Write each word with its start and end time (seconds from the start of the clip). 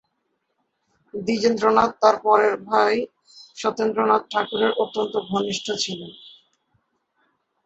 দ্বিজেন্দ্রনাথ 1.13 1.91
তার 2.01 2.15
পরের 2.23 2.55
ভাই 2.65 2.93
সত্যেন্দ্রনাথ 3.57 4.23
ঠাকুরের 4.31 4.71
অত্যন্ত 4.73 5.13
ঘনিষ্ঠ 5.29 5.67
ছিলেন। 5.83 6.11